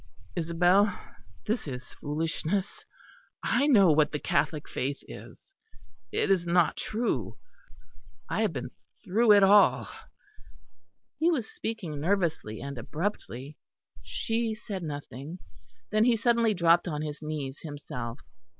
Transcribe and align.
"Isabel, 0.35 0.99
this 1.45 1.67
is 1.67 1.93
foolishness. 1.93 2.85
I 3.43 3.67
know 3.67 3.91
what 3.91 4.11
the 4.11 4.17
Catholic 4.17 4.67
faith 4.67 4.97
is. 5.07 5.53
It 6.11 6.31
is 6.31 6.47
not 6.47 6.75
true; 6.75 7.37
I 8.27 8.41
have 8.41 8.51
been 8.51 8.71
through 9.03 9.31
it 9.33 9.43
all." 9.43 9.89
He 11.19 11.29
was 11.29 11.47
speaking 11.53 12.01
nervously 12.01 12.61
and 12.61 12.79
abruptly. 12.79 13.59
She 14.01 14.55
said 14.55 14.81
nothing. 14.81 15.37
Then 15.91 16.05
he 16.05 16.17
suddenly 16.17 16.55
dropped 16.55 16.87
on 16.87 17.03
his 17.03 17.21
knees 17.21 17.59
himself. 17.59 18.21